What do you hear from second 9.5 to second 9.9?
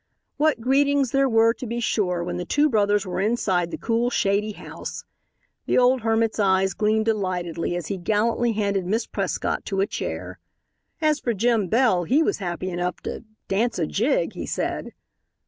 to a